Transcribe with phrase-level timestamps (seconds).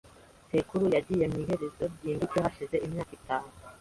[0.51, 3.49] Sekuru yagiye mu iherezo ryimbitse hashize imyaka itanu.